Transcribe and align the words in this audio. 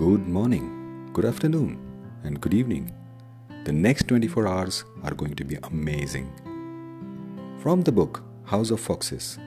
good 0.00 0.26
morning, 0.26 1.10
good 1.12 1.26
afternoon, 1.26 1.78
and 2.24 2.40
good 2.40 2.54
evening. 2.54 2.90
The 3.66 3.72
next 3.72 4.08
24 4.08 4.48
hours 4.48 4.84
are 5.02 5.12
going 5.12 5.34
to 5.34 5.44
be 5.44 5.56
amazing. 5.64 6.32
From 7.58 7.82
the 7.82 7.92
book 7.92 8.22
House 8.46 8.70
of 8.70 8.80
Foxes, 8.80 9.38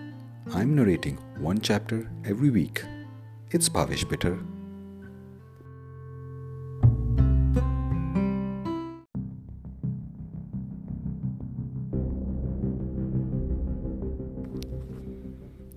I'm 0.53 0.75
narrating 0.75 1.17
one 1.39 1.59
chapter 1.59 2.07
every 2.23 2.51
week. 2.51 2.83
It's 3.49 3.67
Bhavish 3.67 4.07
Bitter. 4.07 4.37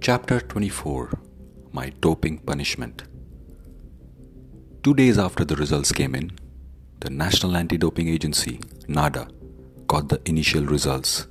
Chapter 0.02 0.40
24 0.40 1.18
My 1.72 1.88
Doping 2.02 2.40
Punishment. 2.40 3.04
Two 4.86 4.94
days 4.94 5.18
after 5.18 5.44
the 5.44 5.56
results 5.56 5.90
came 5.90 6.14
in, 6.14 6.30
the 7.00 7.10
National 7.10 7.56
Anti 7.56 7.76
Doping 7.76 8.06
Agency, 8.08 8.60
NADA, 8.86 9.26
got 9.88 10.08
the 10.08 10.20
initial 10.26 10.64
results. 10.64 11.26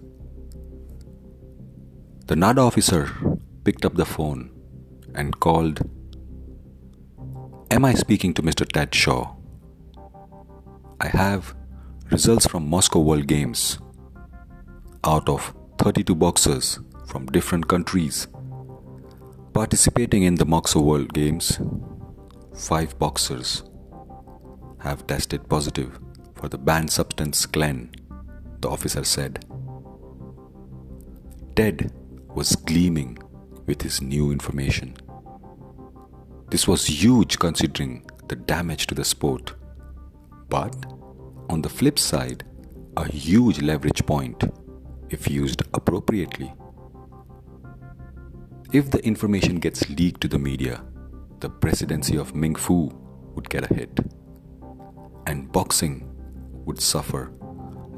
The 2.28 2.36
NADA 2.36 2.60
officer 2.60 3.10
picked 3.64 3.86
up 3.86 3.96
the 3.96 4.04
phone 4.06 4.52
and 5.14 5.40
called 5.40 5.80
Am 7.72 7.86
I 7.86 7.94
speaking 7.94 8.34
to 8.34 8.44
Mr. 8.44 8.70
Ted 8.70 8.94
Shaw? 8.94 9.34
I 11.00 11.08
have 11.08 11.56
results 12.12 12.46
from 12.46 12.70
Moscow 12.70 13.00
World 13.00 13.26
Games. 13.26 13.80
Out 15.06 15.30
of 15.30 15.56
32 15.78 16.14
boxers 16.14 16.80
from 17.08 17.28
different 17.28 17.70
countries 17.70 18.28
participating 19.54 20.24
in 20.24 20.36
the 20.36 20.46
Moscow 20.46 20.82
World 20.82 21.14
Games, 21.14 21.62
five 22.56 22.98
boxers 22.98 23.64
have 24.80 25.06
tested 25.08 25.48
positive 25.50 26.00
for 26.36 26.48
the 26.48 26.58
banned 26.58 26.92
substance 26.92 27.46
Glen, 27.46 27.92
the 28.62 28.70
officer 28.70 29.04
said. 29.04 29.46
Ted 31.56 31.92
was 32.34 32.56
gleaming 32.56 33.18
with 33.66 33.82
his 33.82 34.02
new 34.02 34.32
information. 34.32 34.96
This 36.50 36.68
was 36.68 36.86
huge 36.86 37.40
considering 37.40 38.10
the 38.28 38.36
damage 38.36 38.88
to 38.88 38.96
the 38.96 39.06
sport. 39.06 39.54
But 40.50 40.76
on 41.50 41.62
the 41.62 41.70
flip 41.70 42.00
side, 42.00 42.44
a 42.98 43.08
huge 43.08 43.62
leverage 43.62 44.06
point 44.06 44.44
if 45.10 45.30
used 45.30 45.62
appropriately. 45.74 46.54
If 48.72 48.92
the 48.92 49.04
information 49.06 49.60
gets 49.60 49.90
leaked 49.90 50.22
to 50.22 50.28
the 50.28 50.40
media, 50.40 50.84
the 51.40 51.50
presidency 51.50 52.18
of 52.18 52.36
Ming 52.36 52.56
Fu 52.56 52.90
would 53.36 53.50
get 53.50 53.70
a 53.70 53.74
hit, 53.74 54.00
and 55.28 55.52
boxing 55.52 56.10
would 56.66 56.82
suffer 56.82 57.32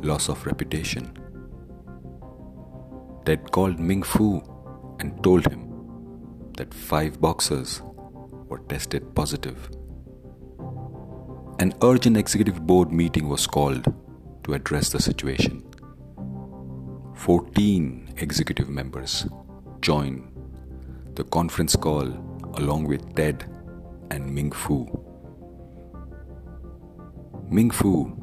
loss 0.02 0.30
of 0.30 0.46
reputation. 0.46 1.18
Ted 3.26 3.52
called 3.52 3.80
Ming 3.80 4.04
Fu 4.04 4.42
and 5.00 5.22
told 5.24 5.46
him 5.46 5.68
that 6.58 6.74
five 6.74 7.20
boxers 7.22 7.82
were 8.48 8.60
tested 8.70 9.14
positive. 9.14 9.70
An 11.60 11.74
urgent 11.82 12.18
executive 12.18 12.66
board 12.66 12.92
meeting 12.92 13.28
was 13.28 13.48
called 13.48 13.86
to 14.44 14.54
address 14.54 14.90
the 14.90 15.00
situation. 15.00 15.64
14 17.16 18.14
executive 18.18 18.70
members 18.70 19.28
joined 19.82 20.32
the 21.16 21.24
conference 21.26 21.76
call 21.76 22.06
along 22.58 22.86
with 22.86 23.16
Ted 23.16 23.46
and 24.12 24.34
Ming 24.34 24.52
Fu. 24.52 24.86
Ming 27.50 27.72
Fu 27.72 28.14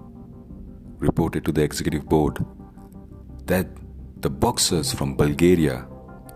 reported 0.98 1.44
to 1.44 1.52
the 1.52 1.62
executive 1.62 2.06
board 2.06 2.44
that 3.46 3.66
the 4.20 4.30
boxers 4.30 4.92
from 4.92 5.16
Bulgaria, 5.16 5.86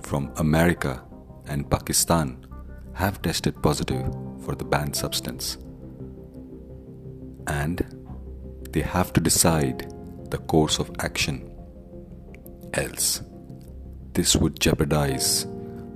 from 0.03 0.33
America, 0.37 1.03
and 1.47 1.71
Pakistan 1.71 2.47
have 2.95 3.23
tested 3.23 3.63
positive 3.63 4.07
for 4.45 4.55
the 4.55 4.65
banned 4.65 4.95
substance. 4.95 5.59
And 7.47 7.85
they 8.73 8.83
have 8.83 9.13
to 9.15 9.21
decide 9.21 9.93
the 10.31 10.39
course 10.39 10.79
of 10.79 10.91
action. 10.99 11.51
Else, 12.75 13.23
this 14.13 14.37
would 14.37 14.61
jeopardize 14.61 15.47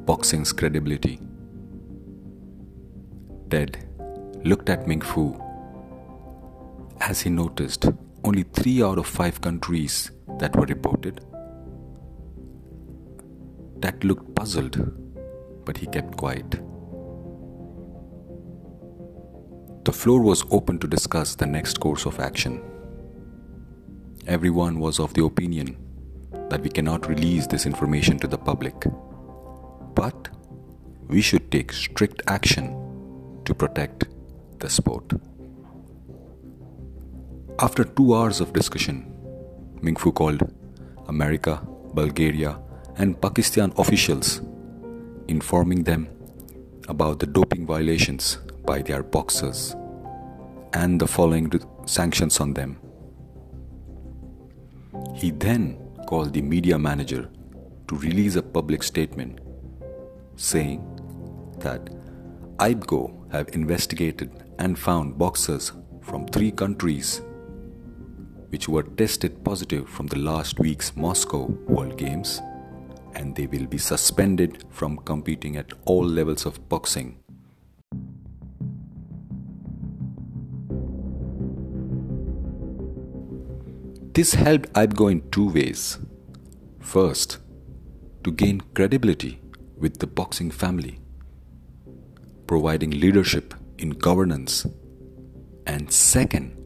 boxing's 0.06 0.52
credibility. 0.52 1.18
Looked 3.52 4.70
at 4.70 4.88
Ming 4.88 5.02
Fu 5.02 5.38
as 7.00 7.20
he 7.20 7.28
noticed 7.28 7.84
only 8.24 8.44
three 8.44 8.82
out 8.82 8.96
of 8.96 9.06
five 9.06 9.42
countries 9.42 10.10
that 10.38 10.56
were 10.56 10.64
reported. 10.64 11.20
Ted 13.82 14.04
looked 14.04 14.34
puzzled, 14.34 14.78
but 15.66 15.76
he 15.76 15.86
kept 15.86 16.16
quiet. 16.16 16.50
The 19.84 19.92
floor 19.92 20.22
was 20.22 20.44
open 20.50 20.78
to 20.78 20.86
discuss 20.86 21.34
the 21.34 21.44
next 21.44 21.78
course 21.78 22.06
of 22.06 22.20
action. 22.20 22.62
Everyone 24.26 24.78
was 24.78 24.98
of 24.98 25.12
the 25.12 25.24
opinion 25.24 25.76
that 26.48 26.62
we 26.62 26.70
cannot 26.70 27.06
release 27.06 27.46
this 27.46 27.66
information 27.66 28.18
to 28.20 28.26
the 28.26 28.38
public, 28.38 28.86
but 29.94 30.30
we 31.08 31.20
should 31.20 31.52
take 31.52 31.70
strict 31.70 32.22
action 32.28 32.81
to 33.44 33.54
protect 33.54 34.06
the 34.58 34.68
sport. 34.68 35.04
After 37.58 37.84
two 37.84 38.14
hours 38.14 38.40
of 38.40 38.52
discussion, 38.52 39.12
Ming 39.82 39.96
Fu 39.96 40.12
called 40.12 40.42
America, 41.08 41.60
Bulgaria, 41.94 42.58
and 42.96 43.20
Pakistan 43.20 43.72
officials, 43.78 44.40
informing 45.28 45.82
them 45.82 46.08
about 46.88 47.18
the 47.18 47.26
doping 47.26 47.66
violations 47.66 48.38
by 48.64 48.82
their 48.82 49.02
boxers 49.02 49.76
and 50.72 51.00
the 51.00 51.06
following 51.06 51.52
sanctions 51.86 52.40
on 52.40 52.54
them. 52.54 52.78
He 55.14 55.30
then 55.30 55.78
called 56.06 56.32
the 56.32 56.42
media 56.42 56.78
manager 56.78 57.30
to 57.88 57.96
release 57.96 58.36
a 58.36 58.42
public 58.42 58.82
statement 58.82 59.40
saying 60.36 60.80
that 61.58 61.90
IBGO 62.56 63.21
have 63.32 63.48
investigated 63.54 64.30
and 64.58 64.78
found 64.78 65.18
boxers 65.18 65.72
from 66.02 66.26
three 66.28 66.50
countries 66.50 67.22
which 68.50 68.68
were 68.68 68.82
tested 68.82 69.42
positive 69.42 69.88
from 69.88 70.06
the 70.06 70.18
last 70.18 70.58
week's 70.60 70.94
Moscow 70.94 71.46
World 71.66 71.96
Games 71.96 72.42
and 73.14 73.34
they 73.34 73.46
will 73.46 73.66
be 73.66 73.78
suspended 73.78 74.64
from 74.70 74.98
competing 74.98 75.56
at 75.56 75.72
all 75.86 76.04
levels 76.04 76.44
of 76.44 76.68
boxing. 76.68 77.18
This 84.14 84.34
helped 84.34 84.70
IBGO 84.74 85.10
in 85.10 85.30
two 85.30 85.48
ways. 85.48 85.98
First, 86.80 87.38
to 88.24 88.30
gain 88.30 88.60
credibility 88.74 89.40
with 89.78 89.98
the 89.98 90.06
boxing 90.06 90.50
family, 90.50 91.01
providing 92.46 92.90
leadership 92.90 93.54
in 93.78 93.90
governance, 93.90 94.66
and 95.66 95.92
second, 95.92 96.56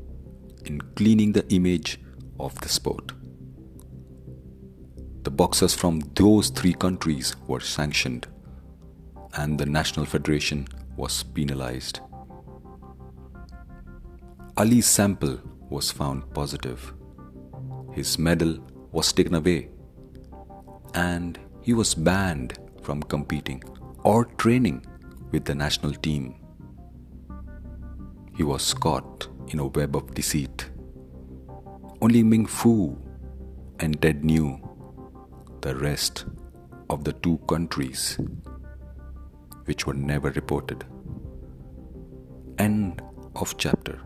in 0.64 0.80
cleaning 0.96 1.32
the 1.32 1.46
image 1.54 2.00
of 2.40 2.54
the 2.60 2.68
sport. 2.68 3.12
The 5.22 5.30
boxers 5.30 5.74
from 5.74 6.00
those 6.14 6.50
three 6.50 6.74
countries 6.74 7.34
were 7.46 7.60
sanctioned, 7.60 8.26
and 9.34 9.58
the 9.58 9.66
National 9.66 10.06
Federation 10.06 10.68
was 10.96 11.22
penalized. 11.22 12.00
Ali's 14.56 14.86
sample 14.86 15.38
was 15.68 15.90
found 15.90 16.32
positive 16.32 16.94
his 17.96 18.18
medal 18.18 18.58
was 18.92 19.10
taken 19.10 19.34
away 19.34 19.70
and 20.94 21.38
he 21.62 21.72
was 21.72 21.94
banned 21.94 22.58
from 22.82 23.02
competing 23.02 23.62
or 24.04 24.26
training 24.42 24.84
with 25.36 25.44
the 25.44 25.54
national 25.54 25.92
team. 25.92 26.34
He 28.36 28.42
was 28.42 28.72
caught 28.72 29.28
in 29.48 29.58
a 29.58 29.66
web 29.66 29.94
of 29.94 30.14
deceit. 30.14 30.70
Only 32.00 32.22
Ming 32.22 32.46
Fu 32.46 32.96
and 33.80 34.00
Ted 34.00 34.24
knew 34.24 34.48
the 35.60 35.74
rest 35.76 36.24
of 36.88 37.04
the 37.04 37.12
two 37.12 37.36
countries 37.52 38.18
which 39.66 39.86
were 39.86 39.98
never 40.12 40.30
reported. 40.30 40.86
End 42.56 43.02
of 43.34 43.58
chapter. 43.58 44.00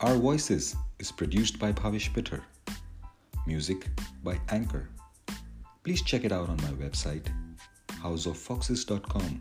Our 0.00 0.16
Voices 0.16 0.76
is 0.98 1.10
produced 1.10 1.58
by 1.58 1.72
Bhavish 1.72 2.12
Bitter. 2.12 2.44
Music 3.46 3.86
by 4.22 4.38
Anchor. 4.50 4.90
Please 5.84 6.02
check 6.02 6.22
it 6.22 6.32
out 6.32 6.50
on 6.50 6.58
my 6.58 6.72
website, 6.72 7.26
houseoffoxes.com, 8.02 9.40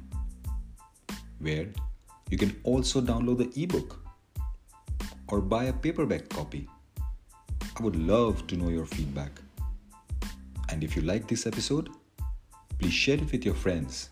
where 1.39 1.67
you 2.29 2.37
can 2.37 2.55
also 2.63 3.01
download 3.01 3.39
the 3.39 3.61
ebook 3.61 3.99
or 5.27 5.41
buy 5.41 5.65
a 5.65 5.73
paperback 5.73 6.29
copy. 6.29 6.69
I 7.77 7.83
would 7.83 7.97
love 7.97 8.47
to 8.47 8.55
know 8.55 8.69
your 8.69 8.85
feedback. 8.85 9.31
And 10.69 10.85
if 10.85 10.95
you 10.95 11.01
like 11.01 11.27
this 11.27 11.45
episode, 11.45 11.89
please 12.79 12.93
share 12.93 13.15
it 13.15 13.29
with 13.29 13.43
your 13.43 13.55
friends. 13.55 14.09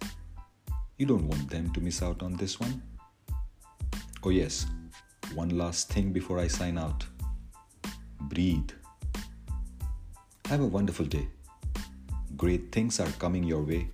You 0.97 1.05
don't 1.05 1.25
want 1.25 1.49
them 1.49 1.71
to 1.71 1.79
miss 1.79 2.03
out 2.03 2.21
on 2.21 2.33
this 2.35 2.59
one. 2.59 2.83
Oh, 4.25 4.29
yes, 4.29 4.65
one 5.35 5.57
last 5.57 5.89
thing 5.89 6.13
before 6.13 6.39
I 6.39 6.47
sign 6.47 6.77
out 6.77 7.05
breathe. 8.21 8.69
Have 10.45 10.61
a 10.61 10.65
wonderful 10.65 11.05
day. 11.05 11.27
Great 12.37 12.71
things 12.71 12.99
are 12.99 13.09
coming 13.17 13.43
your 13.43 13.63
way. 13.63 13.89